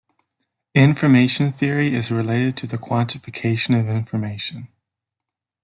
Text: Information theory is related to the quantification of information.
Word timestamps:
Information 0.73 1.51
theory 1.51 1.93
is 1.93 2.09
related 2.09 2.57
to 2.57 2.65
the 2.65 2.79
quantification 2.79 3.79
of 3.79 3.87
information. 3.87 4.67